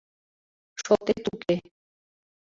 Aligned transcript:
—Шотет 0.81 1.25
уке. 1.33 1.55